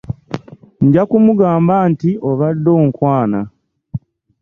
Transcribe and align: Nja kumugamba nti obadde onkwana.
Nja 0.85 1.03
kumugamba 1.09 1.75
nti 1.91 2.09
obadde 2.29 2.69
onkwana. 2.81 3.41